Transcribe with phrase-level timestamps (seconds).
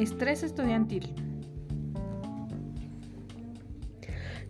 [0.00, 1.12] Estrés estudiantil.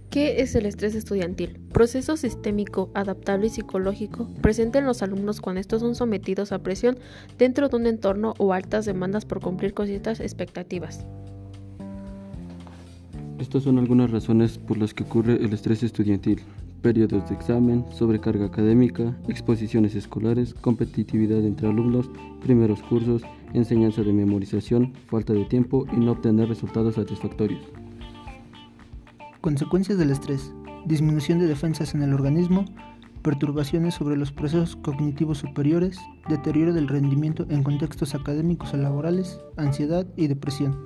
[0.09, 1.59] ¿Qué es el estrés estudiantil?
[1.73, 7.01] Proceso sistémico, adaptable y psicológico presente en los alumnos cuando estos son sometidos a presión
[7.37, 11.05] dentro de un entorno o altas demandas por cumplir con ciertas expectativas.
[13.41, 16.42] Estas son algunas razones por las que ocurre el estrés estudiantil.
[16.80, 22.09] Periodos de examen, sobrecarga académica, exposiciones escolares, competitividad entre alumnos,
[22.41, 23.23] primeros cursos,
[23.54, 27.62] enseñanza de memorización, falta de tiempo y no obtener resultados satisfactorios.
[29.41, 30.52] Consecuencias del estrés.
[30.86, 32.64] Disminución de defensas en el organismo,
[33.22, 40.06] perturbaciones sobre los procesos cognitivos superiores, deterioro del rendimiento en contextos académicos o laborales, ansiedad
[40.16, 40.77] y depresión.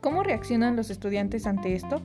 [0.00, 2.00] ¿Cómo reaccionan los estudiantes ante esto?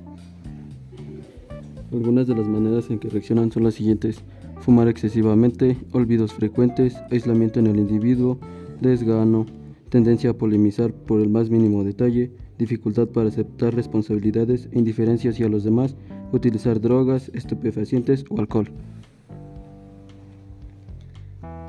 [1.92, 4.22] Algunas de las maneras en que reaccionan son las siguientes.
[4.66, 8.40] Fumar excesivamente, olvidos frecuentes, aislamiento en el individuo,
[8.82, 9.46] desgano,
[9.90, 15.50] tendencia a polemizar por el más mínimo detalle, dificultad para aceptar responsabilidades e indiferencia hacia
[15.50, 15.96] los demás,
[16.32, 18.72] utilizar drogas, estupefacientes o alcohol.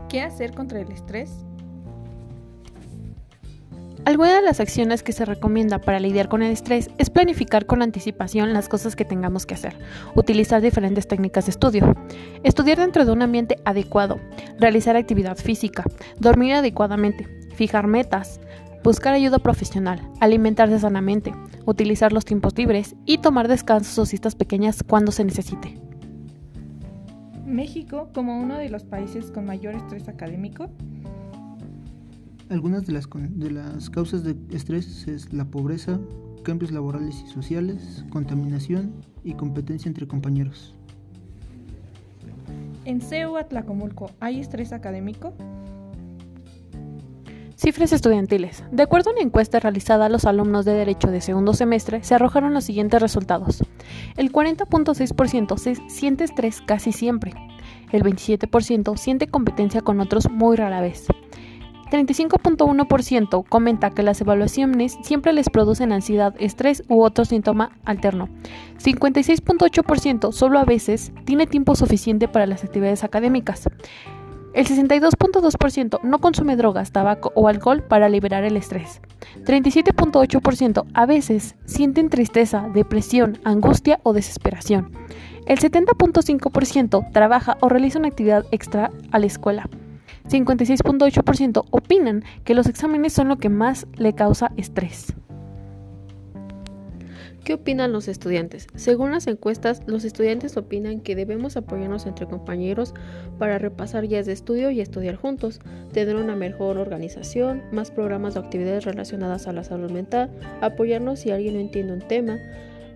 [0.08, 1.45] ¿Qué hacer contra el estrés?
[4.06, 7.82] Alguna de las acciones que se recomienda para lidiar con el estrés es planificar con
[7.82, 9.76] anticipación las cosas que tengamos que hacer,
[10.14, 11.92] utilizar diferentes técnicas de estudio,
[12.44, 14.20] estudiar dentro de un ambiente adecuado,
[14.60, 15.82] realizar actividad física,
[16.20, 17.26] dormir adecuadamente,
[17.56, 18.38] fijar metas,
[18.84, 22.94] buscar ayuda profesional, alimentarse sanamente, utilizar los tiempos libres.
[23.06, 25.80] Y tomar descansos o citas pequeñas cuando se necesite.
[27.44, 30.68] México como uno de los países con mayor estrés académico.
[32.48, 35.98] Algunas de las, de las causas de estrés es la pobreza,
[36.44, 38.92] cambios laborales y sociales, contaminación
[39.24, 40.72] y competencia entre compañeros.
[42.84, 45.34] En CEU Atlacomulco, ¿hay estrés académico?
[47.56, 48.62] Cifras estudiantiles.
[48.70, 52.14] De acuerdo a una encuesta realizada a los alumnos de Derecho de segundo semestre, se
[52.14, 53.64] arrojaron los siguientes resultados.
[54.16, 57.34] El 40.6% se siente estrés casi siempre.
[57.90, 61.08] El 27% siente competencia con otros muy rara vez.
[61.90, 68.28] 35.1% comenta que las evaluaciones siempre les producen ansiedad, estrés u otro síntoma alterno.
[68.82, 73.68] 56.8% solo a veces tiene tiempo suficiente para las actividades académicas.
[74.52, 79.02] El 62.2% no consume drogas, tabaco o alcohol para liberar el estrés.
[79.44, 84.92] 37.8% a veces sienten tristeza, depresión, angustia o desesperación.
[85.44, 89.68] El 70.5% trabaja o realiza una actividad extra a la escuela.
[90.28, 95.14] 56.8% opinan que los exámenes son lo que más le causa estrés.
[97.46, 98.66] ¿Qué opinan los estudiantes?
[98.74, 102.92] Según las encuestas, los estudiantes opinan que debemos apoyarnos entre compañeros
[103.38, 105.60] para repasar guías de estudio y estudiar juntos,
[105.92, 110.28] tener una mejor organización, más programas o actividades relacionadas a la salud mental,
[110.60, 112.40] apoyarnos si alguien no entiende un tema,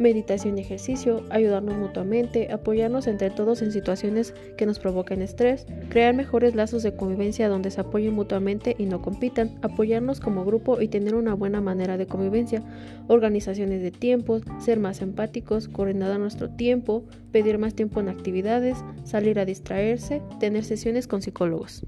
[0.00, 6.14] meditación y ejercicio, ayudarnos mutuamente, apoyarnos entre todos en situaciones que nos provoquen estrés, crear
[6.14, 10.88] mejores lazos de convivencia donde se apoyen mutuamente y no compitan, apoyarnos como grupo y
[10.88, 12.62] tener una buena manera de convivencia,
[13.08, 19.38] organizaciones de tiempos, ser más empáticos, coordinar nuestro tiempo, pedir más tiempo en actividades, salir
[19.38, 21.84] a distraerse, tener sesiones con psicólogos.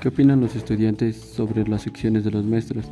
[0.00, 2.86] ¿Qué opinan los estudiantes sobre las secciones de los maestros?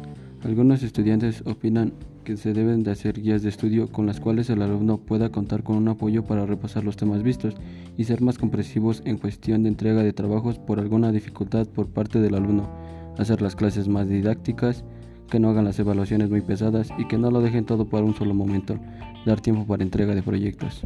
[0.44, 1.94] Algunos estudiantes opinan
[2.28, 5.62] que se deben de hacer guías de estudio con las cuales el alumno pueda contar
[5.62, 7.54] con un apoyo para repasar los temas vistos
[7.96, 12.20] y ser más comprensivos en cuestión de entrega de trabajos por alguna dificultad por parte
[12.20, 12.68] del alumno,
[13.16, 14.84] hacer las clases más didácticas,
[15.30, 18.14] que no hagan las evaluaciones muy pesadas y que no lo dejen todo para un
[18.14, 18.78] solo momento,
[19.24, 20.82] dar tiempo para entrega de proyectos.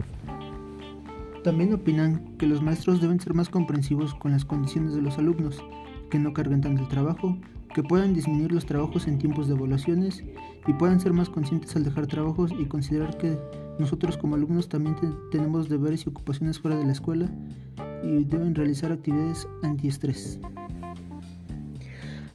[1.43, 5.59] También opinan que los maestros deben ser más comprensivos con las condiciones de los alumnos,
[6.09, 7.37] que no carguen tanto el trabajo
[7.75, 10.23] que puedan disminuir los trabajos en tiempos de evaluaciones
[10.67, 13.39] y puedan ser más conscientes al dejar trabajos y considerar que
[13.79, 14.97] nosotros como alumnos también
[15.31, 17.31] tenemos deberes y ocupaciones fuera de la escuela
[18.03, 20.39] y deben realizar actividades antiestrés.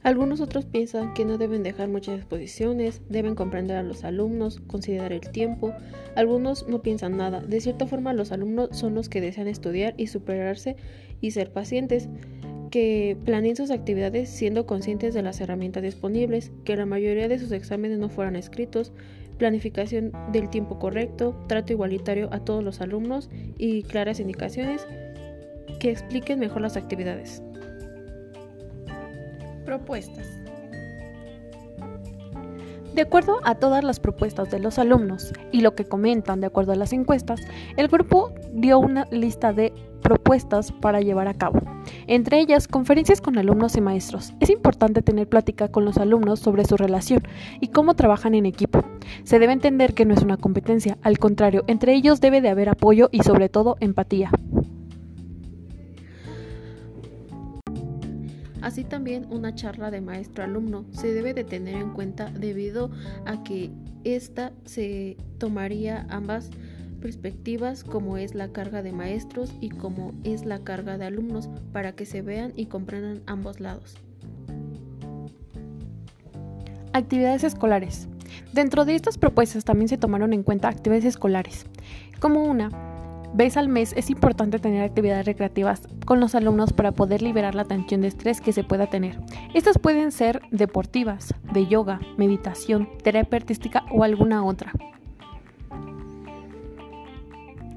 [0.02, 5.12] Algunos otros piensan que no deben dejar muchas exposiciones, deben comprender a los alumnos, considerar
[5.12, 5.74] el tiempo.
[6.16, 7.40] Algunos no piensan nada.
[7.40, 10.76] De cierta forma, los alumnos son los que desean estudiar y superarse
[11.20, 12.08] y ser pacientes
[12.70, 17.52] que planeen sus actividades siendo conscientes de las herramientas disponibles, que la mayoría de sus
[17.52, 18.92] exámenes no fueran escritos,
[19.38, 24.86] planificación del tiempo correcto, trato igualitario a todos los alumnos y claras indicaciones
[25.78, 27.42] que expliquen mejor las actividades.
[29.64, 30.47] Propuestas.
[32.98, 36.72] De acuerdo a todas las propuestas de los alumnos y lo que comentan de acuerdo
[36.72, 37.40] a las encuestas,
[37.76, 39.72] el grupo dio una lista de
[40.02, 41.60] propuestas para llevar a cabo,
[42.08, 44.34] entre ellas conferencias con alumnos y maestros.
[44.40, 47.22] Es importante tener plática con los alumnos sobre su relación
[47.60, 48.82] y cómo trabajan en equipo.
[49.22, 52.68] Se debe entender que no es una competencia, al contrario, entre ellos debe de haber
[52.68, 54.32] apoyo y sobre todo empatía.
[58.68, 62.90] Así también una charla de maestro-alumno se debe de tener en cuenta debido
[63.24, 63.70] a que
[64.04, 66.50] ésta se tomaría ambas
[67.00, 71.92] perspectivas como es la carga de maestros y como es la carga de alumnos para
[71.92, 73.96] que se vean y comprendan ambos lados.
[76.92, 78.06] Actividades escolares.
[78.52, 81.64] Dentro de estas propuestas también se tomaron en cuenta actividades escolares,
[82.20, 82.87] como una
[83.34, 87.64] vez al mes es importante tener actividades recreativas con los alumnos para poder liberar la
[87.64, 89.18] tensión de estrés que se pueda tener.
[89.54, 94.72] Estas pueden ser deportivas, de yoga, meditación, terapia artística o alguna otra.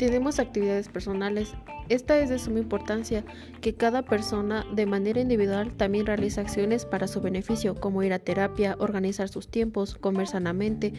[0.02, 1.54] Tenemos actividades personales.
[1.88, 3.24] Esta es de suma importancia
[3.62, 8.18] que cada persona de manera individual también realice acciones para su beneficio, como ir a
[8.18, 10.94] terapia, organizar sus tiempos, comer sanamente,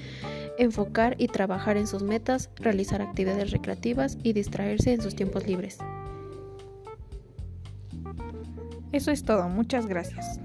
[0.58, 5.78] enfocar y trabajar en sus metas, realizar actividades recreativas y distraerse en sus tiempos libres.
[8.92, 10.40] Eso es todo, muchas gracias.